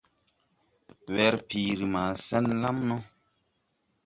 [1.13, 2.97] Werpiiri maa sen lam no.